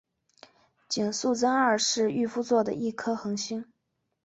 [0.95, 3.71] 井宿增二是御夫座的一颗恒星。